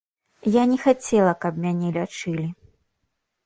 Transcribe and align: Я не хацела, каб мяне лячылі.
Я 0.55 0.63
не 0.71 0.77
хацела, 0.85 1.33
каб 1.47 1.61
мяне 1.67 1.93
лячылі. 2.01 2.51